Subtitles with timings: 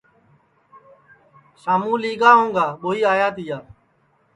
[1.61, 3.57] شاموں لیا ہؤگا ٻوئی آیا تیا